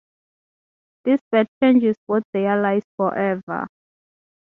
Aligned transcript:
This 1.05 1.21
bet 1.31 1.45
changes 1.61 1.95
both 2.07 2.23
their 2.33 2.59
lives 2.59 2.87
forever. 2.97 3.67